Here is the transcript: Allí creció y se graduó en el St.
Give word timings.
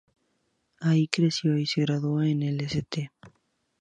Allí 0.79 1.07
creció 1.09 1.59
y 1.59 1.67
se 1.67 1.81
graduó 1.81 2.23
en 2.23 2.41
el 2.41 2.61
St. 2.61 3.11